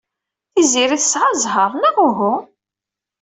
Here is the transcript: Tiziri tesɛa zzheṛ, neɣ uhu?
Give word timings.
Tiziri 0.53 0.97
tesɛa 1.01 1.31
zzheṛ, 1.39 1.71
neɣ 1.75 1.95
uhu? 2.07 2.33